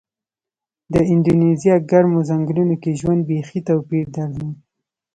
[0.93, 4.57] د اندونیزیا ګرمو ځنګلونو کې ژوند بېخي توپیر درلود.